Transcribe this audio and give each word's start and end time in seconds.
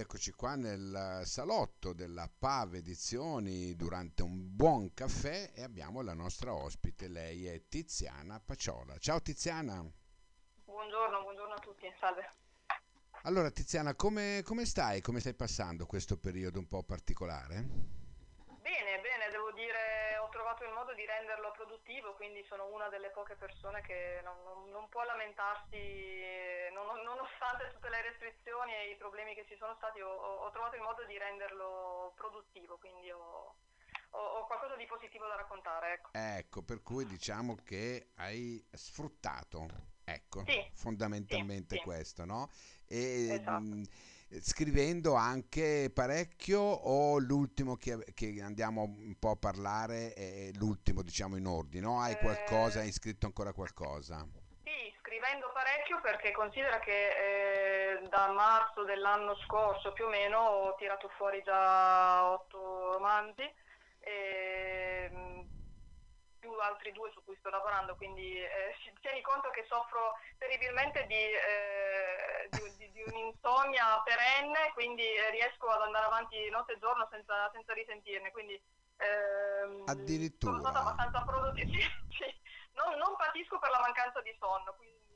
eccoci 0.00 0.32
qua 0.32 0.54
nel 0.54 1.20
salotto 1.24 1.92
della 1.92 2.30
PAV 2.34 2.76
Edizioni 2.76 3.76
durante 3.76 4.22
un 4.22 4.56
buon 4.56 4.94
caffè 4.94 5.50
e 5.54 5.62
abbiamo 5.62 6.00
la 6.00 6.14
nostra 6.14 6.54
ospite, 6.54 7.08
lei 7.08 7.46
è 7.46 7.68
Tiziana 7.68 8.40
Paciola. 8.40 8.96
Ciao 8.96 9.20
Tiziana. 9.20 9.84
Buongiorno, 10.64 11.20
buongiorno 11.20 11.52
a 11.52 11.58
tutti, 11.58 11.92
salve. 12.00 12.26
Allora 13.24 13.50
Tiziana, 13.50 13.94
come, 13.94 14.40
come 14.44 14.64
stai? 14.64 15.02
Come 15.02 15.20
stai 15.20 15.34
passando 15.34 15.84
questo 15.84 16.16
periodo 16.16 16.58
un 16.58 16.66
po' 16.66 16.82
particolare? 16.82 17.56
Bene, 18.62 18.98
bene, 19.02 19.28
devo 19.30 19.52
dire, 19.52 19.97
trovato 20.48 20.64
il 20.64 20.72
modo 20.72 20.94
di 20.94 21.04
renderlo 21.04 21.52
produttivo, 21.52 22.14
quindi 22.14 22.42
sono 22.48 22.72
una 22.72 22.88
delle 22.88 23.10
poche 23.10 23.36
persone 23.36 23.82
che 23.82 24.20
non, 24.24 24.40
non, 24.44 24.70
non 24.70 24.88
può 24.88 25.04
lamentarsi, 25.04 25.76
non, 26.72 26.88
nonostante 27.04 27.68
tutte 27.74 27.90
le 27.90 28.00
restrizioni 28.00 28.72
e 28.72 28.90
i 28.90 28.96
problemi 28.96 29.34
che 29.34 29.44
ci 29.44 29.56
sono 29.58 29.74
stati, 29.76 30.00
ho, 30.00 30.08
ho 30.08 30.50
trovato 30.50 30.76
il 30.76 30.82
modo 30.82 31.04
di 31.04 31.18
renderlo 31.18 32.14
produttivo, 32.16 32.78
quindi 32.78 33.10
ho, 33.10 33.56
ho, 34.16 34.24
ho, 34.40 34.46
qualcosa 34.46 34.76
di 34.76 34.86
positivo 34.86 35.26
da 35.26 35.36
raccontare. 35.36 35.92
Ecco, 35.92 36.10
ecco 36.12 36.62
per 36.62 36.82
cui 36.82 37.04
diciamo 37.04 37.56
che 37.60 38.12
hai 38.16 38.64
sfruttato, 38.72 39.68
ecco, 40.04 40.44
sì, 40.46 40.64
fondamentalmente 40.72 41.76
sì, 41.76 41.80
sì. 41.80 41.84
questo, 41.84 42.24
no? 42.24 42.48
E, 42.88 43.36
Esatto. 43.36 43.60
mh, 43.60 43.84
scrivendo 44.40 45.14
anche 45.14 45.90
parecchio 45.92 46.60
o 46.60 47.18
l'ultimo 47.18 47.76
che, 47.76 48.04
che 48.14 48.40
andiamo 48.42 48.82
un 48.82 49.18
po' 49.18 49.30
a 49.30 49.36
parlare 49.36 50.12
è 50.12 50.50
l'ultimo 50.54 51.02
diciamo 51.02 51.36
in 51.36 51.46
ordine, 51.46 51.84
no? 51.84 52.00
Hai 52.00 52.16
qualcosa, 52.18 52.80
hai 52.80 52.92
scritto 52.92 53.26
ancora 53.26 53.52
qualcosa? 53.52 54.26
Scrivendo 55.00 55.50
parecchio 55.52 56.00
perché 56.02 56.32
considera 56.32 56.78
che 56.80 56.92
eh, 56.92 58.08
da 58.08 58.30
marzo 58.30 58.84
dell'anno 58.84 59.34
scorso 59.46 59.92
più 59.92 60.04
o 60.04 60.08
meno 60.08 60.38
ho 60.38 60.74
tirato 60.76 61.08
fuori 61.16 61.42
già 61.42 62.30
otto 62.30 62.92
romanzi 62.92 63.42
e 64.00 65.10
mh, 65.10 65.27
più 66.48 66.58
altri 66.60 66.92
due 66.92 67.10
su 67.12 67.22
cui 67.24 67.36
sto 67.38 67.50
lavorando, 67.50 67.94
quindi 67.96 68.40
eh, 68.40 68.74
tieni 69.00 69.20
conto 69.20 69.50
che 69.50 69.66
soffro 69.68 70.14
terribilmente 70.38 71.04
di, 71.06 71.14
eh, 71.14 72.48
di- 72.50 72.76
di- 72.76 72.92
di 72.92 73.02
un'insonnia 73.02 74.00
perenne, 74.02 74.72
quindi 74.72 75.04
eh, 75.04 75.30
riesco 75.30 75.68
ad 75.68 75.82
andare 75.82 76.06
avanti 76.06 76.48
notte 76.48 76.72
e 76.72 76.78
giorno 76.78 77.06
senza, 77.10 77.50
senza 77.52 77.72
risentirne, 77.74 78.30
quindi 78.32 78.60
ehm, 78.96 79.84
Addirittura. 79.86 80.56
sono 80.56 80.64
stata 80.64 80.80
abbastanza 80.80 81.22
produttiva. 81.22 81.66
Sì, 82.08 82.24
sì. 82.24 82.36
Non, 82.72 82.96
non 82.96 83.16
patisco 83.16 83.58
per 83.58 83.70
la 83.70 83.80
mancanza 83.80 84.20
di 84.22 84.34
sonno, 84.38 84.72
quindi 84.76 85.07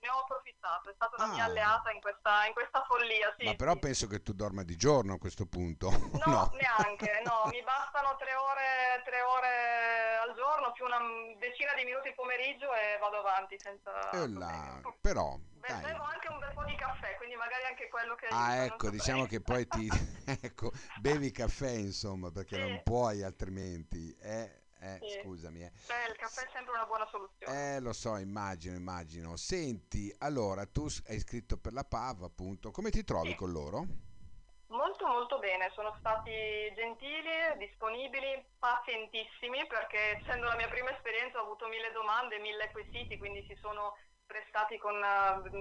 ne 0.00 0.08
ho 0.08 0.20
approfittato, 0.20 0.90
è 0.90 0.94
stata 0.94 1.16
una 1.22 1.32
mia 1.34 1.44
Ah. 1.44 1.46
alleata 1.46 1.90
in 1.90 2.00
questa, 2.00 2.46
in 2.46 2.52
questa 2.52 2.84
follia. 2.84 3.34
Sì, 3.38 3.44
Ma 3.44 3.54
però 3.54 3.72
sì. 3.72 3.78
penso 3.80 4.06
che 4.06 4.22
tu 4.22 4.32
dorma 4.32 4.62
di 4.62 4.76
giorno 4.76 5.14
a 5.14 5.18
questo 5.18 5.46
punto. 5.46 5.90
No, 6.28 6.32
No. 6.32 6.50
neanche, 6.54 7.20
no, 7.24 7.46
mi 7.52 7.62
bastano 7.62 8.16
tre 8.16 8.34
ore, 8.34 9.02
tre 9.04 9.20
ore 9.22 10.16
al 10.22 10.34
giorno 10.34 10.72
più 10.72 10.84
una 10.84 10.98
decina 11.38 11.72
di 11.74 11.84
minuti 11.84 12.08
il 12.08 12.14
pomeriggio 12.14 12.72
e 12.74 12.98
vado 13.00 13.18
avanti 13.18 13.58
senza 13.58 13.90
E 14.10 14.16
problemi. 14.18 14.38
là, 14.38 14.80
però, 15.00 15.36
Be- 15.38 15.66
dai. 15.68 15.82
Bevo 15.82 16.02
anche 16.04 16.28
un 16.28 16.38
bel 16.38 16.52
po' 16.54 16.64
di 16.64 16.76
caffè, 16.76 17.16
quindi 17.16 17.34
magari 17.36 17.64
anche 17.64 17.88
quello 17.88 18.14
che 18.14 18.26
Ah, 18.26 18.46
aiuta, 18.62 18.74
ecco, 18.74 18.90
diciamo 18.90 19.26
che 19.26 19.40
poi 19.40 19.66
ti 19.66 19.88
ecco, 20.42 20.70
bevi 21.00 21.30
caffè, 21.30 21.70
insomma, 21.70 22.30
perché 22.30 22.56
Sì. 22.56 22.60
non 22.62 22.82
puoi 22.82 23.22
altrimenti. 23.22 24.14
Eh, 24.20 24.62
eh, 24.80 24.98
Sì. 25.00 25.20
scusami, 25.22 25.62
eh. 25.62 25.70
Beh, 25.86 26.10
il 26.10 26.16
caffè 26.16 26.42
è 26.46 26.50
sempre 26.52 26.74
una 26.74 26.86
buona 26.86 27.06
soluzione. 27.10 27.76
Eh, 27.76 27.80
lo 27.80 27.92
so, 27.92 28.16
immagino, 28.16 28.76
immagino. 28.76 29.36
Senti, 29.36 30.14
allora, 30.18 30.66
tu 30.66 30.86
hai 31.08 31.18
scritto 31.20 31.56
per 31.56 31.72
la 31.72 31.84
PAV, 31.84 32.22
appunto. 32.24 32.70
Come 32.70 32.90
ti 32.90 33.04
trovi 33.04 33.30
Sì. 33.30 33.34
con 33.36 33.50
loro? 33.52 33.84
Molto 34.68 35.06
molto 35.06 35.38
bene, 35.38 35.70
sono 35.74 35.96
stati 35.98 36.30
gentili, 36.74 37.56
disponibili, 37.56 38.44
pazientissimi 38.58 39.66
perché 39.66 40.18
essendo 40.20 40.46
la 40.46 40.56
mia 40.56 40.68
prima 40.68 40.90
esperienza 40.92 41.38
ho 41.38 41.44
avuto 41.44 41.66
mille 41.68 41.90
domande, 41.92 42.38
mille 42.38 42.70
quesiti, 42.70 43.16
quindi 43.16 43.42
si 43.48 43.56
sono 43.62 43.96
prestati 44.26 44.76
con 44.76 45.00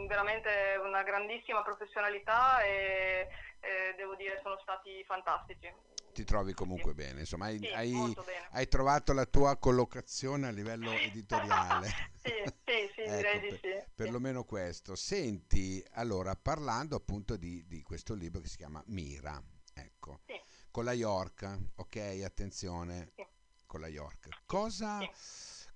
veramente 0.09 0.75
una 0.83 1.03
grandissima 1.03 1.63
professionalità 1.63 2.61
e 2.63 3.29
eh, 3.61 3.93
devo 3.95 4.15
dire 4.15 4.41
sono 4.43 4.57
stati 4.61 5.01
fantastici. 5.05 5.71
Ti 6.17 6.23
trovi 6.23 6.53
comunque 6.53 6.95
bene, 6.95 7.19
insomma, 7.19 7.45
hai, 7.45 7.59
Sì, 7.59 7.67
hai- 7.67 7.91
bene. 7.91 8.47
hai 8.53 8.67
trovato 8.67 9.13
la 9.13 9.27
tua 9.27 9.55
collocazione 9.57 10.47
a 10.47 10.49
livello 10.49 10.89
editoriale. 11.13 11.93
Sì, 12.15 12.31
sì, 12.65 12.91
sì, 12.95 13.01
direi 13.03 13.19
Ecco, 13.21 13.39
di 13.39 13.47
per- 13.49 13.59
sì. 13.61 13.91
perlomeno 13.93 14.43
questo. 14.43 14.95
Senti, 14.95 15.85
allora, 15.91 16.35
parlando 16.35 16.95
appunto 16.95 17.37
di, 17.37 17.63
di 17.67 17.83
questo 17.83 18.15
libro 18.15 18.41
che 18.41 18.47
si 18.47 18.57
chiama 18.57 18.81
Mira, 18.87 19.39
ecco, 19.75 20.21
Sì. 20.25 20.33
con 20.71 20.85
la 20.85 20.93
York, 20.93 21.55
ok, 21.75 22.21
attenzione, 22.25 23.11
Sì. 23.15 23.23
con 23.67 23.79
la 23.81 23.87
York. 23.87 24.29
Cosa, 24.47 25.07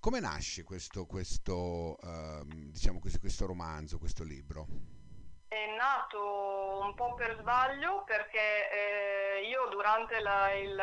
come 0.00 0.18
nasce 0.18 0.64
questo, 0.64 1.06
questo, 1.06 1.96
ehm, 2.00 2.72
diciamo 2.72 2.98
così, 2.98 3.20
questo 3.20 3.46
romanzo, 3.46 3.96
questo 3.98 4.24
libro? 4.24 4.66
Nato 5.82 6.78
un 6.80 6.94
po' 6.94 7.14
per 7.14 7.36
sbaglio 7.40 8.04
perché 8.04 8.70
eh, 8.70 9.42
io 9.48 9.66
durante 9.66 10.20
la- 10.20 10.52
il 10.52 10.76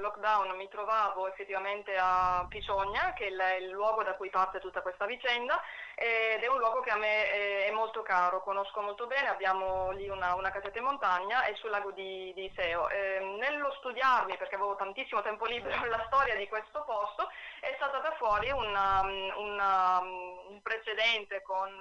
lockdown 0.00 0.56
mi 0.56 0.66
trovavo 0.70 1.28
effettivamente 1.28 1.94
a 2.00 2.46
Picogna, 2.48 3.12
che 3.12 3.26
è 3.26 3.28
il, 3.28 3.64
il 3.64 3.68
luogo 3.68 4.02
da 4.04 4.14
cui 4.14 4.30
parte 4.30 4.58
tutta 4.58 4.80
questa 4.80 5.04
vicenda, 5.04 5.60
ed 5.94 6.42
è 6.42 6.46
un 6.48 6.56
luogo 6.58 6.80
che 6.80 6.88
a 6.90 6.96
me 6.96 7.30
eh, 7.30 7.66
è 7.66 7.70
molto 7.72 8.00
caro, 8.00 8.42
conosco 8.42 8.80
molto 8.80 9.06
bene, 9.06 9.28
abbiamo 9.28 9.90
lì 9.90 10.08
una, 10.08 10.34
una 10.34 10.50
casetta 10.50 10.78
in 10.78 10.84
montagna 10.84 11.44
e 11.44 11.54
sul 11.56 11.68
lago 11.70 11.90
di, 11.90 12.32
di 12.34 12.44
Iseo. 12.46 12.88
Eh, 12.88 13.20
nello 13.38 13.70
studiarmi, 13.80 14.34
perché 14.38 14.54
avevo 14.54 14.76
tantissimo 14.76 15.20
tempo 15.20 15.44
libero, 15.44 15.84
la 15.90 16.04
storia 16.06 16.34
di 16.36 16.48
questo 16.48 16.84
posto, 16.84 17.28
è 17.60 17.72
stata 17.76 17.98
da 17.98 18.12
fuori 18.16 18.50
una- 18.50 19.02
una- 19.36 19.98
un 20.00 20.58
precedente 20.62 21.42
con 21.42 21.76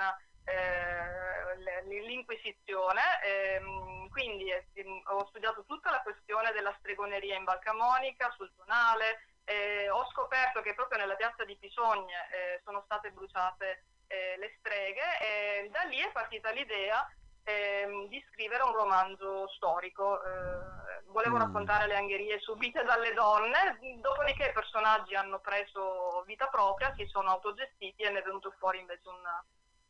eh, 0.47 1.83
l'Inquisizione, 1.83 3.01
ehm, 3.23 4.09
quindi 4.09 4.49
eh, 4.49 4.65
ho 5.05 5.27
studiato 5.27 5.63
tutta 5.65 5.91
la 5.91 6.01
questione 6.01 6.51
della 6.51 6.75
stregoneria 6.79 7.35
in 7.35 7.43
Val 7.43 7.59
Camonica, 7.59 8.33
sul 8.35 8.51
Tonale, 8.55 9.23
eh, 9.45 9.89
ho 9.89 10.05
scoperto 10.11 10.61
che 10.61 10.73
proprio 10.73 10.99
nella 10.99 11.15
piazza 11.15 11.43
di 11.45 11.55
Pisogne 11.55 12.27
eh, 12.31 12.61
sono 12.63 12.81
state 12.85 13.11
bruciate 13.11 13.83
eh, 14.07 14.35
le 14.37 14.55
streghe 14.59 15.19
e 15.21 15.69
da 15.69 15.83
lì 15.83 15.97
è 15.99 16.11
partita 16.11 16.49
l'idea 16.51 17.09
ehm, 17.43 18.07
di 18.07 18.23
scrivere 18.31 18.63
un 18.63 18.73
romanzo 18.73 19.47
storico. 19.49 20.21
eh, 20.23 20.85
volevo 21.07 21.37
Mm. 21.37 21.39
raccontare 21.39 21.87
le 21.87 21.95
angherie 21.95 22.39
subite 22.39 22.83
dalle 22.83 23.13
donne, 23.13 23.79
dopodiché 24.01 24.47
i 24.47 24.53
personaggi 24.53 25.15
hanno 25.15 25.39
preso 25.39 26.23
vita 26.25 26.47
propria, 26.47 26.93
si 26.95 27.05
sono 27.05 27.29
autogestiti 27.31 28.03
e 28.03 28.09
ne 28.09 28.19
è 28.19 28.23
venuto 28.23 28.53
fuori 28.59 28.79
invece 28.79 29.07
un 29.07 29.23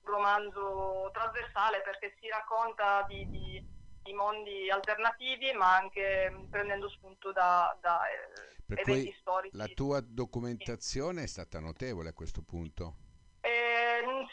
romanzo 0.08 1.10
trasversale 1.14 1.82
perché 1.82 2.16
si 2.20 2.28
racconta 2.28 3.06
di, 3.08 3.28
di- 3.30 3.64
di 4.02 4.14
mondi 4.14 4.70
alternativi 4.70 5.52
ma 5.54 5.76
anche 5.76 6.30
mm, 6.32 6.44
prendendo 6.46 6.88
spunto 6.90 7.32
da, 7.34 7.78
da, 7.82 8.00
eh, 8.10 8.56
Per 8.66 8.80
eventi 8.80 9.14
storici. 9.20 9.58
la 9.58 9.68
tua 9.68 10.00
documentazione 10.02 11.24
è 11.24 11.28
stata 11.28 11.60
notevole 11.60 12.10
a 12.10 12.14
questo 12.14 12.42
punto. 12.42 12.96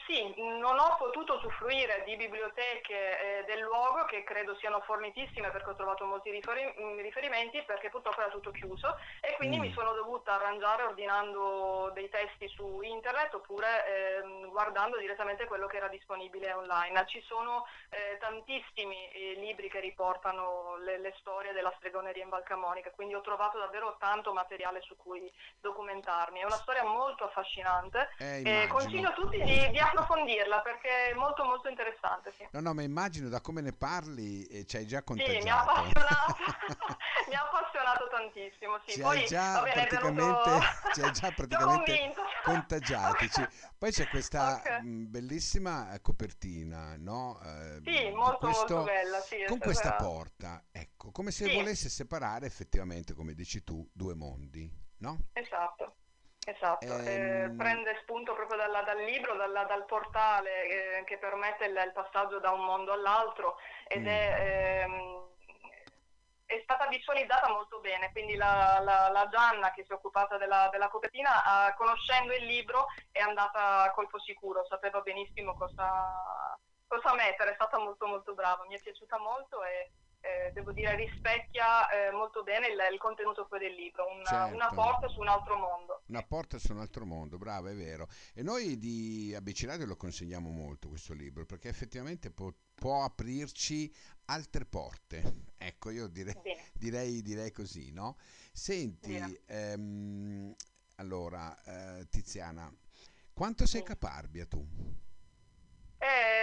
Eh, 0.06 0.12
sì, 0.12 0.34
non 0.58 0.78
ho 0.78 0.96
potuto 0.98 1.34
usufruire 1.34 2.02
di 2.04 2.16
biblioteche 2.16 3.38
eh, 3.40 3.44
del 3.44 3.60
luogo 3.60 4.04
che 4.04 4.22
credo 4.22 4.54
siano 4.56 4.80
fornitissime 4.80 5.50
perché 5.50 5.70
ho 5.70 5.74
trovato 5.74 6.04
molti 6.04 6.30
riferi- 6.30 6.74
mh, 6.76 7.00
riferimenti 7.00 7.62
perché 7.62 7.88
purtroppo 7.88 8.20
era 8.20 8.30
tutto 8.30 8.50
chiuso 8.50 8.96
e 9.20 9.34
quindi 9.36 9.56
Mm. 9.58 9.60
mi 9.60 9.72
sono 9.72 9.92
dovuta 9.92 10.34
arrangiare 10.34 10.82
ordinando 10.82 11.90
dei 11.94 12.08
testi 12.10 12.48
su 12.48 12.80
internet 12.82 13.32
oppure 13.34 14.18
ehm, 14.18 14.48
guardando 14.50 14.98
direttamente 14.98 15.46
quello 15.46 15.66
che 15.66 15.76
era 15.78 15.88
disponibile 15.88 16.52
online. 16.52 17.06
Ci 17.06 17.22
sono 17.22 17.66
eh, 17.90 18.18
tantissimi 18.18 19.10
eh, 19.10 19.34
libri 19.38 19.68
che 19.70 19.80
riportano 19.80 20.76
le, 20.78 20.98
le 20.98 21.14
storie 21.18 21.52
della 21.52 21.72
stregoneria 21.78 22.22
in 22.24 22.28
Val 22.28 22.42
Camonica, 22.42 22.90
quindi 22.90 23.14
ho 23.14 23.20
trovato 23.20 23.58
davvero 23.58 23.96
tanto 23.98 24.32
materiale 24.32 24.80
su 24.82 24.96
cui 24.96 25.32
documentarmi. 25.60 26.40
È 26.40 26.44
una 26.44 26.56
storia 26.56 26.84
molto 26.84 27.24
affascinante. 27.24 28.10
Eh, 28.18 28.42
Eh, 28.44 28.68
consiglio 28.68 29.08
a 29.08 29.12
tutti 29.12 29.40
di, 29.42 29.70
di 29.70 29.78
approfondirla 29.94 30.60
perché 30.60 31.10
è 31.10 31.14
molto 31.14 31.44
molto 31.44 31.68
interessante. 31.68 32.32
Sì, 32.36 32.46
No, 32.52 32.60
no, 32.60 32.74
ma 32.74 32.82
immagino 32.82 33.28
da 33.28 33.40
come 33.40 33.60
ne 33.60 33.72
parli 33.72 34.44
e 34.46 34.64
ci 34.66 34.76
hai 34.76 34.86
già 34.86 35.02
Sì, 35.06 35.12
mi 35.14 35.20
ha 35.22 35.64
contagiato. 35.64 35.70
appassionato, 35.70 36.36
mi 37.28 37.34
ha 37.34 37.42
appassionato 37.42 38.08
tantissimo. 38.08 38.78
Sì. 38.86 38.92
Ci 38.92 39.00
Poi 39.00 39.18
hai 39.20 39.26
già 39.26 39.52
va 39.54 39.62
bene, 39.62 39.70
è 39.82 39.86
praticamente, 39.86 40.50
venuto... 40.50 40.60
ci 40.94 41.00
hai 41.02 41.12
già 41.12 41.30
praticamente 41.34 42.14
contagiati. 42.42 43.28
Poi 43.78 43.90
c'è 43.90 44.08
questa 44.08 44.54
Ok. 44.56 44.80
mh, 44.82 45.10
bellissima 45.10 45.92
eh, 45.92 46.00
copertina, 46.00 46.96
no? 46.98 47.40
Eh, 47.42 47.80
Sì, 47.84 48.10
molto 48.10 48.38
questo- 48.38 48.74
molto 48.74 48.82
bella. 48.84 49.20
Sì, 49.20 49.44
con 49.46 49.58
questa 49.58 49.88
stata- 49.88 50.04
porta, 50.04 50.64
ecco, 50.70 51.10
come 51.10 51.30
se 51.30 51.52
volesse 51.52 51.88
separare 51.88 52.46
effettivamente, 52.46 53.14
come 53.14 53.34
dici 53.34 53.62
tu, 53.64 53.88
due 53.92 54.14
mondi, 54.14 54.70
no? 54.98 55.18
Esatto. 55.32 55.96
Esatto, 56.46 56.84
Ehm, 56.84 57.06
eh, 57.06 57.54
prende 57.56 57.98
spunto 58.02 58.34
proprio 58.34 58.58
dalla- 58.58 58.82
dal 58.82 59.02
libro, 59.02 59.34
dalla- 59.34 59.64
dal 59.64 59.84
portale 59.86 60.98
eh, 60.98 61.04
che 61.04 61.18
permette 61.18 61.64
il, 61.64 61.82
il 61.84 61.92
passaggio 61.92 62.38
da 62.38 62.50
un 62.50 62.64
mondo 62.64 62.92
all'altro 62.92 63.56
ed 63.88 64.02
Mm. 64.02 64.06
è, 64.06 64.82
ehm, 64.84 65.24
visualizzata 66.94 67.50
molto 67.50 67.80
bene, 67.80 68.10
quindi 68.12 68.36
la, 68.36 68.80
la, 68.80 69.08
la 69.10 69.28
Gianna 69.28 69.72
che 69.72 69.84
si 69.84 69.92
è 69.92 69.94
occupata 69.94 70.36
della, 70.36 70.68
della 70.70 70.88
copertina, 70.88 71.30
uh, 71.70 71.76
conoscendo 71.76 72.32
il 72.34 72.44
libro 72.44 72.86
è 73.10 73.20
andata 73.20 73.82
a 73.82 73.90
colpo 73.92 74.18
sicuro, 74.20 74.64
sapeva 74.66 75.00
benissimo 75.00 75.54
cosa, 75.54 76.56
cosa 76.86 77.14
mettere, 77.14 77.50
è 77.50 77.54
stata 77.54 77.78
molto 77.78 78.06
molto 78.06 78.34
brava, 78.34 78.64
mi 78.66 78.76
è 78.76 78.80
piaciuta 78.80 79.18
molto 79.18 79.62
e 79.64 79.90
eh, 80.24 80.52
devo 80.52 80.72
dire 80.72 80.96
rispecchia 80.96 81.88
eh, 81.90 82.10
molto 82.10 82.42
bene 82.42 82.68
il, 82.68 82.78
il, 82.92 82.98
contenuto 82.98 83.46
poi 83.46 83.58
del 83.58 83.74
libro, 83.74 84.06
una, 84.10 84.24
certo. 84.24 84.54
una, 84.54 84.70
porta 84.70 85.06
su 85.08 85.20
un 85.20 85.28
altro 85.28 85.56
mondo. 85.56 86.02
Una 86.06 86.22
porta 86.22 86.58
su 86.58 86.72
un 86.72 86.78
altro 86.80 87.04
mondo, 87.04 87.36
brava, 87.36 87.70
è 87.70 87.74
vero. 87.74 88.08
E 88.32 88.42
noi 88.42 88.78
di 88.78 89.34
ABC 89.36 89.64
Radio 89.66 89.84
lo 89.84 89.96
consigliamo 89.96 90.48
molto 90.48 90.88
questo 90.88 91.12
libro 91.12 91.44
perché 91.44 91.68
effettivamente 91.68 92.30
può, 92.30 92.50
può 92.74 93.04
aprirci 93.04 93.94
altre 94.26 94.64
porte. 94.64 95.52
Ecco, 95.58 95.90
io 95.90 96.06
direi, 96.06 96.34
direi, 96.72 97.20
direi 97.20 97.52
così, 97.52 97.92
no? 97.92 98.16
Senti, 98.50 99.42
ehm, 99.46 100.54
allora, 100.96 101.98
eh, 101.98 102.08
Tiziana, 102.08 102.72
quanto 103.34 103.66
sei 103.66 103.82
caparbia 103.82 104.46
tu? 104.46 104.66
Eh, 105.98 106.33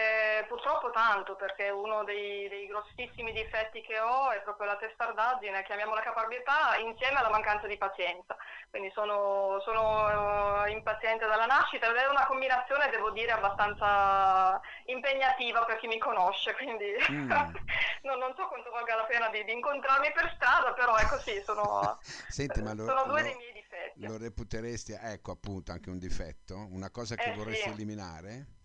purtroppo 0.61 0.91
tanto, 0.91 1.35
perché 1.35 1.69
uno 1.69 2.03
dei, 2.03 2.47
dei, 2.47 2.67
grossissimi 2.67 3.33
difetti 3.33 3.81
che 3.81 3.99
ho 3.99 4.29
è 4.29 4.41
proprio 4.43 4.67
la 4.67 4.77
testardaggine, 4.77 5.63
chiamiamola 5.63 6.01
caparbietà, 6.01 6.77
insieme 6.77 7.17
alla 7.17 7.31
mancanza 7.31 7.65
di 7.65 7.77
pazienza. 7.77 8.37
Quindi 8.69 8.91
sono, 8.93 9.59
sono 9.65 10.61
uh, 10.61 10.69
impaziente 10.69 11.25
dalla 11.25 11.47
nascita 11.47 11.89
ed 11.89 11.95
è 11.95 12.07
una 12.07 12.27
combinazione, 12.27 12.89
devo 12.91 13.09
dire, 13.09 13.31
abbastanza 13.31 14.61
impegnativa 14.85 15.65
per 15.65 15.77
chi 15.77 15.87
mi 15.87 15.97
conosce, 15.97 16.53
quindi 16.53 16.93
mm. 17.09 17.31
non, 18.05 18.19
non, 18.19 18.33
so 18.35 18.47
quanto 18.47 18.69
valga 18.69 18.95
la 18.95 19.05
pena 19.05 19.29
di, 19.29 19.43
di, 19.43 19.53
incontrarmi 19.53 20.11
per 20.11 20.31
strada, 20.35 20.73
però 20.73 20.95
è 20.95 21.05
così, 21.07 21.41
sono, 21.41 21.97
Senti, 22.29 22.61
lo, 22.61 22.85
sono 22.85 23.03
due 23.05 23.21
lo, 23.21 23.27
dei 23.27 23.35
miei 23.35 23.53
difetti. 23.53 24.05
Lo 24.05 24.17
reputeresti, 24.17 24.93
ecco 24.93 25.31
appunto, 25.31 25.71
anche 25.71 25.89
un 25.89 25.97
difetto? 25.97 26.55
Una 26.69 26.91
cosa 26.91 27.15
che 27.15 27.31
eh, 27.31 27.35
vorresti 27.35 27.63
sì. 27.63 27.69
eliminare? 27.69 28.59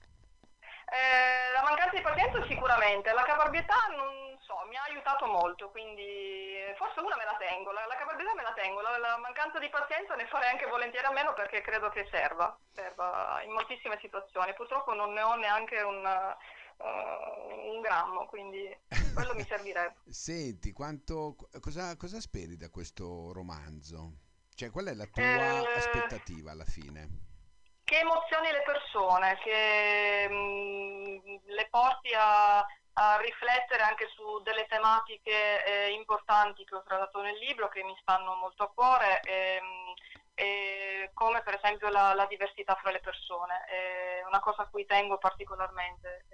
Eh, 0.89 1.46
la 1.87 1.93
mancanza 1.93 1.97
di 1.97 2.03
pazienza 2.03 2.47
sicuramente, 2.49 3.13
la 3.13 3.23
caparbietà 3.23 3.75
non 3.95 4.39
so, 4.41 4.55
mi 4.69 4.77
ha 4.77 4.83
aiutato 4.83 5.27
molto, 5.27 5.71
quindi 5.71 6.59
forse 6.77 7.01
una 7.01 7.17
me 7.17 7.25
la 7.25 7.37
tengo, 7.39 7.71
la, 7.71 7.87
la 7.87 7.97
caparbietà 7.97 8.35
me 8.35 8.43
la 8.43 8.55
tengo, 8.55 8.81
la, 8.81 8.99
la, 8.99 9.17
mancanza 9.19 9.59
di 9.59 9.69
pazienza 9.69 10.15
ne 10.15 10.27
farei 10.27 10.51
anche 10.51 10.67
volentieri 10.67 11.07
a 11.07 11.13
meno 11.13 11.33
perché 11.35 11.61
credo 11.63 11.89
che 11.91 12.07
serva, 12.11 12.59
serva 12.75 13.41
in 13.45 13.53
moltissime 13.53 13.99
situazioni, 14.01 14.55
purtroppo 14.55 14.95
non 14.95 15.13
ne 15.13 15.23
ho 15.23 15.35
neanche 15.37 15.81
un, 15.83 16.03
uh, 16.03 17.71
un 17.71 17.81
grammo, 17.81 18.27
quindi 18.27 18.67
quello 19.15 19.35
mi 19.35 19.45
servirebbe. 19.45 20.03
Senti, 20.11 20.73
quanto, 20.73 21.37
cosa, 21.61 21.97
cosa, 21.97 22.21
speri 22.21 22.57
da 22.57 22.71
questo 22.71 23.33
romanzo? 23.33 24.25
Cioè, 24.55 24.71
qual 24.71 24.87
è 24.87 24.95
la 24.95 25.07
tua 25.07 25.23
eh... 25.23 25.77
aspettativa 25.77 26.51
alla 26.51 26.65
fine? 26.65 27.35
Che 27.87 28.01
emozioni 28.01 28.51
le 28.51 28.63
persone, 28.63 29.39
che 29.39 30.27
mh, 30.29 30.35
mm, 30.35 31.37
le 31.55 31.69
porti 31.71 32.13
a, 32.15 32.59
a, 32.59 33.17
riflettere 33.21 33.83
anche 33.85 34.09
su 34.09 34.43
delle 34.43 34.67
tematiche 34.67 35.65
eh, 35.65 35.91
importanti 35.93 36.65
che 36.65 36.75
ho 36.75 36.83
trattato 36.83 37.23
nel 37.23 37.39
libro, 37.39 37.69
che 37.69 37.85
mi 37.85 37.97
stanno 38.01 38.35
molto 38.35 38.65
a 38.65 38.73
cuore, 38.75 39.21
e, 39.23 39.61
mm, 39.63 39.93
e 40.35 41.11
come 41.15 41.43
per 41.43 41.55
esempio 41.55 41.89
la, 41.89 42.13
la, 42.15 42.27
diversità 42.27 42.75
fra 42.75 42.91
le 42.91 43.01
persone, 43.01 43.65
è 43.67 44.25
una 44.27 44.41
cosa 44.41 44.63
a 44.63 44.69
cui 44.69 44.85
tengo 44.85 45.19
particolarmente. 45.19 46.25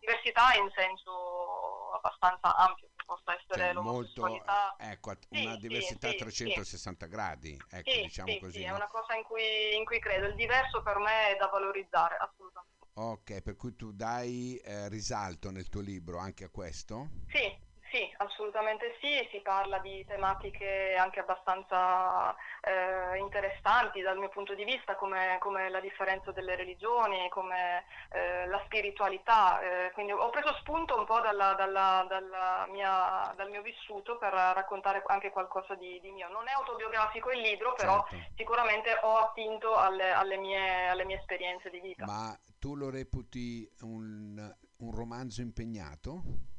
diversità 0.00 0.52
in 0.54 0.70
senso 0.74 1.92
abbastanza 1.92 2.54
ampio 2.56 2.88
possa 3.06 3.34
essere 3.34 3.64
cioè, 3.64 3.72
l'omosessualità. 3.72 4.76
Molto, 4.78 4.92
ecco, 4.92 5.10
una 5.30 5.52
sì, 5.54 5.60
diversità 5.60 6.08
a 6.08 6.10
sì, 6.10 6.16
360 6.16 7.06
gradi, 7.06 7.58
ecco, 7.70 7.90
diciamo 8.02 8.36
così. 8.38 8.58
Sì, 8.58 8.64
no? 8.66 8.72
è 8.72 8.74
una 8.74 8.88
cosa 8.88 9.14
in 9.14 9.22
cui, 9.22 9.74
in 9.74 9.84
cui, 9.86 9.98
credo. 9.98 10.26
Il 10.26 10.34
diverso 10.34 10.82
per 10.82 10.98
me 10.98 11.28
è 11.28 11.36
da 11.36 11.46
valorizzare, 11.46 12.16
assolutamente. 12.16 12.74
Ok, 12.98 13.42
per 13.42 13.56
cui 13.56 13.74
tu 13.76 13.92
dai 13.92 14.56
eh, 14.56 14.88
risalto 14.88 15.50
nel 15.50 15.68
tuo 15.68 15.80
libro 15.80 16.18
anche 16.18 16.44
a 16.44 16.50
questo? 16.50 17.08
Sì, 17.28 17.64
sì, 17.96 18.14
assolutamente 18.18 18.96
sì, 19.00 19.26
si 19.30 19.40
parla 19.40 19.78
di 19.78 20.04
tematiche 20.06 20.94
anche 20.98 21.20
abbastanza 21.20 22.34
eh, 22.60 23.16
interessanti 23.18 24.02
dal 24.02 24.18
mio 24.18 24.28
punto 24.28 24.54
di 24.54 24.64
vista, 24.64 24.96
come, 24.96 25.38
come 25.40 25.70
la 25.70 25.80
differenza 25.80 26.30
delle 26.32 26.56
religioni, 26.56 27.28
come 27.30 27.84
eh, 28.10 28.46
la 28.46 28.60
spiritualità, 28.66 29.60
eh, 29.60 29.92
quindi 29.92 30.12
ho 30.12 30.28
preso 30.28 30.54
spunto 30.60 30.98
un 30.98 31.06
po' 31.06 31.20
dalla, 31.20 31.54
dalla, 31.54 32.04
dalla 32.06 32.66
mia, 32.70 33.32
dal 33.34 33.48
mio 33.48 33.62
vissuto 33.62 34.18
per 34.18 34.32
raccontare 34.32 35.02
anche 35.06 35.30
qualcosa 35.30 35.74
di, 35.74 35.98
di, 36.00 36.10
mio. 36.10 36.28
Non 36.28 36.48
è 36.48 36.52
autobiografico 36.52 37.30
il 37.30 37.40
libro, 37.40 37.72
però 37.72 38.04
certo. 38.10 38.32
sicuramente 38.36 38.98
ho 39.02 39.16
attinto 39.16 39.74
alle, 39.74 40.10
alle, 40.12 40.36
mie, 40.36 40.88
alle, 40.88 41.04
mie, 41.06 41.16
esperienze 41.16 41.70
di 41.70 41.80
vita. 41.80 42.04
Ma 42.04 42.38
tu 42.58 42.74
lo 42.76 42.90
reputi 42.90 43.66
un, 43.80 44.54
un 44.78 44.94
romanzo 44.94 45.40
impegnato? 45.40 46.54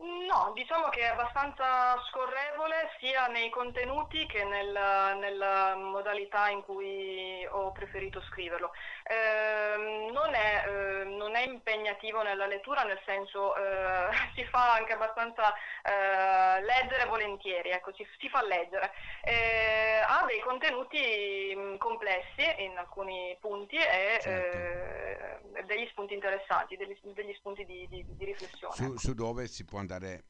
No, 0.00 0.52
diciamo 0.54 0.90
che 0.90 1.00
è 1.00 1.06
abbastanza 1.06 2.00
scorrevole 2.08 2.90
sia 3.00 3.26
nei 3.26 3.50
contenuti 3.50 4.26
che 4.26 4.44
nel, 4.44 4.70
nella 5.18 5.74
modalità 5.74 6.48
in 6.50 6.62
cui 6.62 7.44
ho 7.50 7.72
preferito 7.72 8.22
scriverlo. 8.30 8.70
Eh, 9.02 10.10
non, 10.12 10.34
è, 10.34 10.64
eh, 10.68 11.04
non, 11.04 11.34
è, 11.34 11.44
impegnativo 11.44 12.22
nella 12.22 12.46
lettura, 12.46 12.84
nel 12.84 13.00
senso 13.04 13.56
eh, 13.56 14.08
si 14.36 14.44
fa 14.44 14.74
anche 14.74 14.92
abbastanza 14.92 15.52
eh, 15.82 16.62
leggere 16.62 17.06
volentieri, 17.06 17.70
ecco, 17.70 17.92
si, 17.94 18.06
si 18.20 18.28
fa 18.28 18.44
leggere. 18.44 18.92
Eh, 19.24 20.00
ha 20.06 20.24
dei 20.26 20.40
contenuti 20.40 21.52
mm, 21.56 21.76
complessi 21.76 22.44
in 22.58 22.78
alcuni 22.78 23.36
punti 23.40 23.74
e 23.74 24.18
certo. 24.20 24.56
Eh, 24.56 25.64
degli 25.64 25.86
spunti 25.90 26.14
interessanti, 26.14 26.76
degli, 26.76 26.96
degli 27.14 27.34
spunti 27.34 27.64
di, 27.64 27.86
di, 27.88 28.04
di 28.06 28.24
riflessione. 28.24 28.74
Su, 28.74 28.96
su 28.96 29.14
dove 29.14 29.46
si 29.48 29.64
può 29.64 29.78
andare 29.88 30.24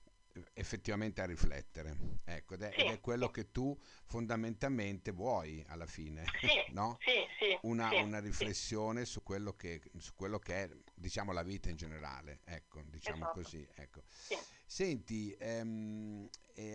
effettivamente 0.55 1.21
a 1.21 1.27
riflettere. 1.27 1.97
Ecco, 2.25 2.55
ed 2.55 2.63
è, 2.63 2.73
sì, 2.73 2.81
ed 2.81 2.91
è 2.91 3.01
quello 3.01 3.29
che 3.31 3.51
tu 3.51 3.77
fondamentalmente 4.07 5.11
vuoi 5.11 5.65
alla 5.69 5.87
fine, 5.87 6.25
sì, 6.41 6.73
no? 6.73 6.97
Sì, 7.01 7.27
sì, 7.39 7.59
una, 7.63 7.91
una, 8.03 8.21
riflessione 8.21 9.05
su 9.05 9.23
quello, 9.23 9.55
che, 9.55 9.81
su, 9.99 10.15
quello 10.15 10.39
che, 10.39 10.65
è, 10.65 10.69
diciamo, 10.95 11.33
la 11.33 11.43
vita 11.43 11.71
in 11.71 11.77
generale, 11.77 12.41
ecco, 12.45 12.83
diciamo 12.85 13.25
esatto. 13.25 13.41
così. 13.41 13.69
Ecco. 13.75 14.03
Senti, 14.65 15.35
ehm, 15.39 16.29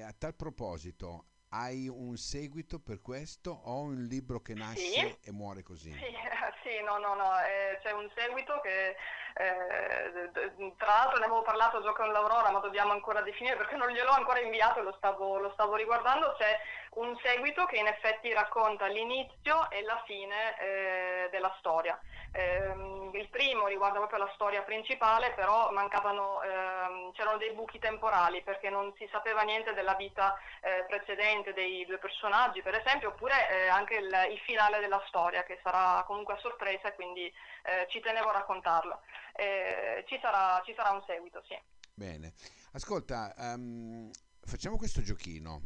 a 0.03 0.13
tal 0.13 0.35
proposito, 0.35 1.27
hai 1.49 1.87
un 1.87 2.17
seguito 2.17 2.79
per 2.79 2.99
questo 3.01 3.51
o 3.51 3.81
un 3.81 4.03
libro 4.03 4.41
che 4.41 4.55
nasce 4.55 5.19
e 5.21 5.31
muore 5.31 5.61
così? 5.61 5.91
Sì, 5.91 5.99
sì 6.63 6.83
no, 6.83 6.97
no, 6.97 7.13
no, 7.13 7.39
eh, 7.39 7.79
c'è 7.81 7.91
un 7.91 8.09
seguito 8.15 8.59
che 8.61 8.95
eh, 9.35 10.31
tra 10.77 10.87
l'altro 10.87 11.17
ne 11.17 11.25
avevo 11.25 11.41
parlato 11.41 11.81
già 11.81 11.91
con 11.91 12.11
l'Aurora, 12.11 12.51
ma 12.51 12.59
dobbiamo 12.59 12.91
ancora 12.91 13.21
definire 13.21 13.55
perché 13.55 13.75
non 13.75 13.89
gliel'ho 13.89 14.11
ancora 14.11 14.39
inviato, 14.39 14.81
lo 14.81 14.93
stavo, 14.97 15.39
lo 15.39 15.51
stavo 15.53 15.75
riguardando. 15.75 16.35
C'è 16.37 16.59
un 16.95 17.17
seguito 17.23 17.65
che 17.65 17.77
in 17.77 17.87
effetti 17.87 18.31
racconta 18.33 18.85
l'inizio 18.87 19.69
e 19.71 19.81
la 19.81 20.01
fine 20.05 20.59
eh, 20.59 21.29
della 21.31 21.53
storia. 21.59 21.99
Eh, 22.35 22.73
il 23.13 23.29
primo 23.29 23.67
riguarda 23.67 23.99
proprio 23.99 24.17
la 24.17 24.31
storia 24.33 24.63
principale, 24.63 25.33
però 25.33 25.71
mancavano, 25.71 26.41
ehm, 26.41 27.11
c'erano 27.13 27.37
dei 27.37 27.53
buchi 27.53 27.77
temporali 27.77 28.41
perché 28.41 28.71
non 28.71 28.91
si 28.97 29.07
sapeva 29.11 29.43
niente 29.43 29.73
della 29.73 29.93
vita 29.93 30.35
eh, 30.61 30.83
precedente 30.87 31.53
dei 31.53 31.85
due 31.85 31.99
personaggi, 31.99 32.63
per 32.63 32.73
esempio, 32.73 33.09
oppure 33.09 33.33
eh, 33.51 33.67
anche 33.67 33.95
il, 33.97 34.09
il, 34.31 34.39
finale 34.39 34.79
della 34.79 35.01
storia 35.07 35.43
che 35.43 35.59
sarà 35.61 36.03
comunque 36.07 36.33
a 36.33 36.39
sorpresa 36.39 36.87
e 36.87 36.95
quindi 36.95 37.25
eh, 37.25 37.85
ci 37.89 37.99
tenevo 37.99 38.29
a 38.29 38.33
raccontarlo. 38.33 39.01
Eh, 39.33 40.03
ci 40.07 40.17
sarà, 40.19 40.59
ci, 40.65 40.73
sarà, 40.75 40.89
un 40.89 41.03
seguito, 41.05 41.43
sì. 41.47 41.59
Bene, 41.93 42.33
ascolta, 42.71 43.31
um, 43.37 44.09
facciamo 44.41 44.77
questo 44.77 45.01
giochino. 45.03 45.61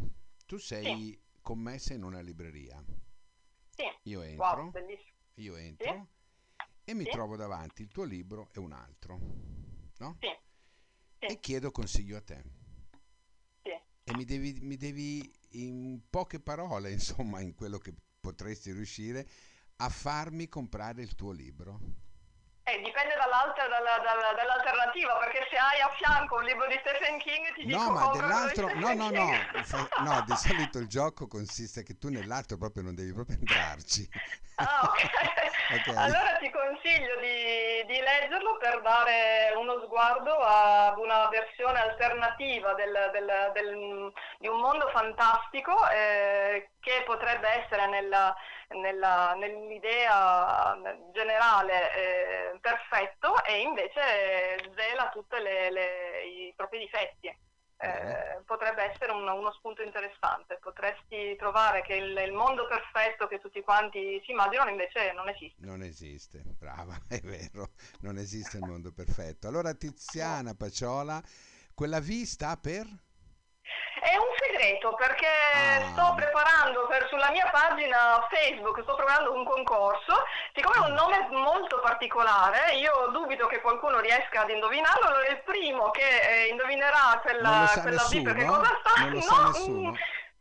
Tu 0.45 0.57
sei 0.57 0.83
sì. 0.83 1.21
commessa 1.41 1.93
in 1.93 2.03
una 2.03 2.19
libreria. 2.19 2.75
Sì. 3.69 3.89
Io 4.03 4.21
entro. 4.21 4.45
Wow, 4.45 4.69
bellissimo. 4.71 5.15
Io 5.35 5.55
entro. 5.55 5.91
Sì 5.91 6.15
e 6.89 6.93
mi 6.93 7.03
sì. 7.03 7.09
trovo 7.09 7.35
davanti 7.35 7.81
il 7.81 7.89
tuo 7.89 8.05
libro 8.05 8.49
e 8.53 8.59
un 8.59 8.71
altro, 8.71 9.19
no? 9.97 10.17
Sì. 10.21 10.27
sì. 11.19 11.25
E 11.25 11.39
chiedo 11.41 11.69
consiglio 11.69 12.15
a 12.15 12.21
te. 12.21 12.41
Sì. 13.61 13.71
E 14.05 14.15
mi 14.15 14.23
devi, 14.23 14.57
mi 14.61 14.77
devi, 14.77 15.29
in 15.51 15.99
poche 16.09 16.39
parole, 16.39 16.89
insomma, 16.95 17.41
in 17.41 17.55
quello 17.55 17.77
che 17.77 17.93
potresti 18.21 18.71
riuscire, 18.71 19.27
a 19.75 19.89
farmi 19.89 20.47
comprare 20.47 21.01
il 21.01 21.13
tuo 21.15 21.33
libro. 21.33 21.81
Dalla, 23.67 23.99
dalla, 23.99 24.31
dall'alternativa, 24.33 25.17
perché 25.17 25.45
se 25.51 25.57
hai 25.57 25.81
a 25.81 25.89
fianco 25.97 26.35
un 26.37 26.43
libro 26.43 26.67
di 26.67 26.79
Stephen 26.79 27.19
King 27.19 27.53
ti 27.53 27.65
no, 27.65 27.77
dico 27.77 27.91
ma 27.91 28.11
dell'altro, 28.11 28.73
no, 28.75 28.93
no, 28.93 29.09
no, 29.09 29.27
no, 30.03 30.23
di 30.25 30.35
solito 30.35 30.79
il 30.79 30.87
gioco 30.87 31.27
consiste 31.27 31.83
che 31.83 31.97
tu 31.97 32.09
nell'altro 32.09 32.57
proprio 32.57 32.83
non 32.83 32.95
devi 32.95 33.11
proprio 33.11 33.35
entrarci. 33.37 34.07
Ah, 34.55 34.81
ok. 34.89 35.03
okay. 35.83 35.95
Allora 35.95 36.37
ti 36.39 36.49
consiglio 36.49 37.19
di, 37.19 37.85
di, 37.85 37.99
leggerlo 37.99 38.57
per 38.57 38.81
dare 38.81 39.53
sguardo 39.81 40.33
ad 40.33 40.97
una 40.97 41.27
versione 41.29 41.79
alternativa 41.79 42.73
del, 42.73 43.09
del, 43.11 43.51
del, 43.53 44.13
di 44.39 44.47
un 44.47 44.59
mondo 44.59 44.87
fantastico 44.89 45.73
eh, 45.89 46.69
che 46.79 47.03
potrebbe 47.05 47.47
essere 47.47 47.87
nella, 47.87 48.35
nella, 48.69 49.33
nell'idea 49.35 50.77
generale 51.11 51.93
eh, 51.95 52.59
perfetto 52.59 53.43
e 53.43 53.59
invece 53.59 54.59
svela 54.71 55.09
tutti 55.09 55.35
i 55.35 56.53
propri 56.55 56.79
difetti 56.79 57.45
eh, 57.77 58.41
potrebbe 58.45 58.91
essere 58.91 59.11
un, 59.11 59.27
uno 59.27 59.51
spunto 59.53 59.83
interessante. 59.83 60.57
Potresti 60.61 61.35
trovare 61.37 61.81
che 61.83 61.93
il, 61.93 62.17
il, 62.17 62.33
mondo 62.33 62.67
perfetto 62.67 63.27
che 63.27 63.39
tutti 63.39 63.61
quanti 63.61 64.21
si 64.25 64.31
immaginano 64.31 64.69
invece 64.69 65.13
non 65.13 65.29
esiste. 65.29 65.65
Non 65.65 65.83
esiste, 65.83 66.41
brava, 66.57 66.97
è 67.07 67.19
vero, 67.21 67.71
non 68.01 68.17
esiste 68.17 68.57
il 68.57 68.65
mondo 68.65 68.91
perfetto. 68.91 69.47
Allora 69.47 69.73
Tiziana 69.73 70.55
Paciola, 70.55 71.21
quella 71.73 71.99
V 71.99 72.23
sta 72.23 72.57
per? 72.57 72.87
È 74.07 74.15
un 74.15 74.31
segreto 74.39 74.93
perché 74.95 75.27
ah. 75.27 75.83
sto 75.91 76.13
preparando 76.15 76.87
per, 76.87 77.07
sulla 77.09 77.29
mia 77.29 77.49
pagina 77.51 78.25
Facebook, 78.29 78.79
sto 78.83 78.95
preparando 78.95 79.33
un 79.33 79.43
concorso, 79.43 80.23
siccome 80.53 80.77
è 80.77 80.87
un 80.87 80.93
nome 80.93 81.27
molto 81.31 81.81
particolare, 81.81 82.75
io 82.75 83.09
dubito 83.11 83.47
che 83.47 83.59
qualcuno 83.59 83.99
riesca 83.99 84.43
ad 84.43 84.49
indovinarlo, 84.49 85.07
allora 85.07 85.27
il 85.27 85.41
primo 85.43 85.91
che 85.91 86.07
eh, 86.07 86.47
indovinerà 86.47 87.19
quella, 87.21 87.69
quella 87.81 88.05
B 88.09 88.21
perché 88.21 88.45
cosa 88.45 88.79
sta... 88.79 89.01
Non 89.01 89.11
lo 89.11 89.21
sa 89.21 89.35
no, 89.35 89.47
nessuno. 89.49 89.89
Mm, 89.91 89.95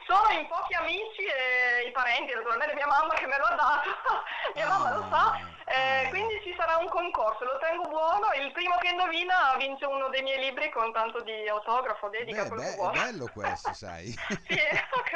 sono 0.07 0.31
in 0.39 0.47
pochi 0.47 0.75
amici 0.75 1.25
e 1.25 1.89
i 1.89 1.91
parenti, 1.91 2.33
naturalmente 2.33 2.75
mia 2.75 2.87
mamma 2.87 3.15
che 3.15 3.27
me 3.27 3.37
lo 3.37 3.45
ha 3.47 3.55
dato, 3.57 3.91
mia 4.55 4.65
ah, 4.65 4.69
mamma 4.69 4.95
lo 4.95 5.07
sa, 5.11 5.41
eh, 5.67 6.09
quindi 6.11 6.41
ci 6.45 6.55
sarà 6.57 6.77
un 6.77 6.89
concorso, 6.89 7.45
lo 7.45 7.59
tengo 7.59 7.89
buono, 7.89 8.31
il 8.39 8.53
primo 8.53 8.77
che 8.79 8.89
indovina 8.89 9.57
vince 9.59 9.85
uno 9.85 10.09
dei 10.11 10.23
miei 10.23 10.39
libri 10.39 10.71
con 10.71 10.93
tanto 10.93 11.23
di 11.23 11.49
autografo, 11.49 12.09
dedica 12.09 12.43
Beh, 12.43 12.49
quello 12.49 12.63
beh, 12.63 12.71
che 12.71 12.77
vuole. 12.77 12.99
È 12.99 13.03
bello 13.03 13.27
questo, 13.33 13.73
sai. 13.75 14.07
sì, 14.47 14.59
ok. 14.95 15.13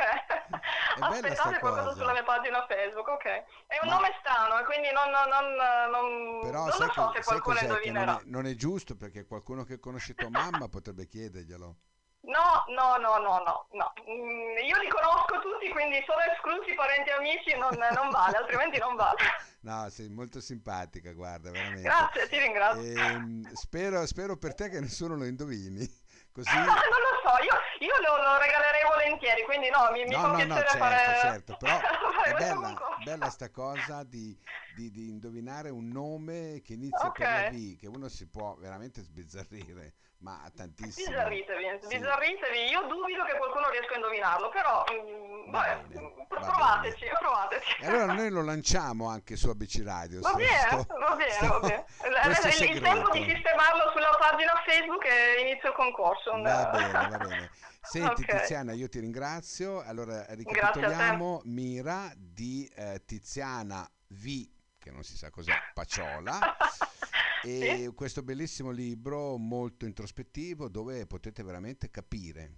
Aspettate 0.99 1.59
proprio 1.61 1.95
sulla 1.95 2.12
mia 2.12 2.25
pagina 2.25 2.66
Facebook, 2.66 3.07
ok. 3.07 3.25
È 3.66 3.78
un 3.83 3.88
Ma... 3.88 3.95
nome 3.95 4.11
strano, 4.19 4.64
quindi 4.64 4.90
non, 4.90 5.09
non, 5.11 5.54
non, 5.90 6.40
Però 6.40 6.64
non 6.64 6.73
sai 6.73 6.90
so 6.90 7.12
se 7.14 7.23
qualcuno 7.23 7.59
indovinerà. 7.61 8.12
Non 8.12 8.21
è, 8.21 8.23
non 8.26 8.47
è 8.47 8.54
giusto 8.54 8.97
perché 8.97 9.26
qualcuno 9.26 9.62
che 9.62 9.78
conosce 9.78 10.14
tua 10.14 10.30
mamma 10.30 10.69
potrebbe 10.69 11.07
chiederglielo. 11.07 11.76
No, 12.22 12.64
no, 12.68 12.96
no, 12.98 13.18
no, 13.18 13.38
no, 13.38 13.66
no. 13.72 13.92
Mm, 14.08 14.58
io 14.64 14.78
li 14.78 14.88
conosco 14.88 15.40
tutti, 15.40 15.70
quindi 15.70 16.02
sono 16.06 16.20
esclusi 16.20 16.74
parenti 16.74 17.08
e 17.08 17.12
amici, 17.12 17.56
non, 17.56 17.74
non 17.94 18.10
vale, 18.10 18.36
altrimenti 18.36 18.78
non 18.78 18.94
vale. 18.96 19.18
No, 19.62 19.90
sei 19.90 20.08
molto 20.08 20.40
simpatica, 20.40 21.12
guarda, 21.12 21.50
veramente. 21.50 21.82
Grazie, 21.82 22.28
ti 22.30 22.38
ringrazio. 22.38 22.82
E, 22.82 22.98
ehm, 22.98 23.52
spero, 23.52 24.06
spero, 24.06 24.38
per 24.38 24.54
te 24.54 24.70
che 24.70 24.80
nessuno 24.80 25.16
lo 25.16 25.26
indovini. 25.26 25.86
Così... 26.32 26.48
non 26.56 26.64
lo 26.64 27.20
so, 27.22 27.42
io, 27.42 27.86
io 27.86 27.94
lo, 28.00 28.22
lo, 28.22 28.38
regalerei 28.38 28.84
volentieri, 28.88 29.42
quindi 29.42 29.68
no, 29.68 29.90
mi, 29.92 30.04
mi 30.04 30.14
no, 30.14 30.20
fa 30.20 30.26
no, 30.28 30.36
piacere 30.36 30.48
no, 30.48 30.56
certo, 30.56 30.78
fare... 30.78 31.18
certo, 31.20 31.56
però 31.58 31.78
è 32.24 32.32
bella, 32.32 32.80
bella 33.04 33.28
sta 33.28 33.50
cosa 33.50 34.02
di, 34.02 34.34
di, 34.80 34.90
di, 34.90 35.08
indovinare 35.08 35.68
un 35.68 35.88
nome 35.88 36.62
che 36.64 36.72
inizia 36.72 37.08
okay. 37.08 37.50
per 37.50 37.52
la 37.52 37.58
V, 37.58 37.76
che 37.76 37.87
uno 37.87 38.08
si 38.08 38.26
può 38.28 38.56
veramente 38.56 39.02
sbizzarrire 39.02 39.94
ma 40.20 40.50
tantissimo. 40.54 41.06
Sbizzarritevi, 41.06 41.64
sbizzarritevi. 41.80 42.58
Io 42.70 42.82
dubito 42.88 43.25
che 43.25 43.37
qualcuno 43.38 43.70
riesca 43.70 43.94
a 43.94 43.96
indovinarlo, 43.96 44.50
però 44.50 44.84
mh, 44.84 45.50
vabbè, 45.50 45.84
bene, 45.87 46.26
provateci, 46.28 47.06
provateci. 47.18 47.76
E 47.80 47.87
allora 47.87 48.12
noi 48.12 48.30
lo 48.30 48.42
lanciamo 48.42 49.08
anche 49.08 49.37
su 49.37 49.49
ABC 49.49 49.82
Radio. 49.82 50.20
Va 50.20 50.34
bene, 50.34 50.58
sto, 50.68 50.87
va 50.99 51.16
bene, 51.16 51.30
sto, 51.30 51.46
va 51.46 51.60
bene. 51.60 51.84
Il, 52.04 52.75
il, 52.75 52.80
tempo 52.82 53.10
di 53.12 53.25
sistemarlo 53.25 53.90
sulla 53.92 54.16
pagina 54.18 54.52
Facebook 54.66 55.04
e 55.06 55.40
inizio 55.40 55.70
il 55.70 55.75
concorso. 55.75 56.30
Va 56.32 56.70
bene, 56.70 56.92
va 56.92 57.18
bene. 57.18 57.50
Senti 57.80 58.22
okay. 58.22 58.40
Tiziana, 58.40 58.72
io 58.72 58.90
ti 58.90 59.00
ringrazio. 59.00 59.82
Allora 59.82 60.26
ricapitoliamo 60.28 61.40
Mira 61.44 62.12
di 62.14 62.70
eh, 62.76 63.02
Tiziana 63.06 63.90
V, 64.08 64.60
che 64.80 64.90
non 64.90 65.04
si 65.04 65.16
sa 65.16 65.30
cos'è, 65.30 65.52
Paciola. 65.72 66.56
E 67.42 67.84
sì? 67.87 67.94
questo 67.94 68.22
bellissimo 68.22 68.70
libro 68.70 69.38
molto 69.38 69.87
introspettivo 69.87 70.68
dove 70.68 71.06
potete 71.06 71.42
veramente 71.42 71.90
capire 71.90 72.52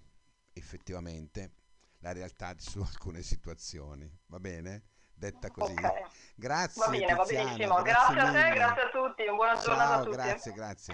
effettivamente 0.52 1.52
la 2.00 2.10
realtà 2.10 2.52
su 2.58 2.80
alcune 2.80 3.22
situazioni. 3.22 4.10
Va 4.26 4.40
bene? 4.40 4.82
Detta 5.14 5.52
così. 5.52 5.72
Okay. 5.72 6.02
Grazie. 6.34 6.84
Va 6.84 6.90
bene, 6.90 7.06
Tiziana, 7.06 7.22
va 7.22 7.24
benissimo. 7.54 7.82
Grazie, 7.82 8.14
grazie 8.14 8.40
a 8.40 8.42
te, 8.42 8.54
grazie 8.54 8.82
a 8.82 8.88
tutti. 8.88 9.24
Buona 9.24 9.54
Ciao, 9.54 9.62
giornata 9.62 9.94
a 9.94 10.02
tutti. 10.02 10.16
Grazie, 10.16 10.52
grazie. 10.52 10.92